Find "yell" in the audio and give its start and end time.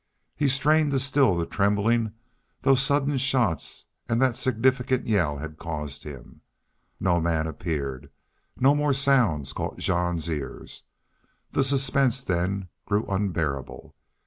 5.05-5.37